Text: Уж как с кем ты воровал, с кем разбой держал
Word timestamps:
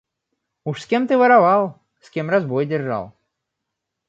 Уж 0.65 0.77
как 0.79 0.83
с 0.85 0.85
кем 0.87 1.05
ты 1.07 1.15
воровал, 1.15 1.79
с 1.99 2.09
кем 2.09 2.31
разбой 2.31 2.65
держал 2.65 3.13